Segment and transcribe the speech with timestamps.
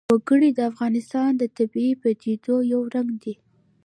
[0.13, 3.33] وګړي د افغانستان د طبیعي پدیدو یو رنګ دی.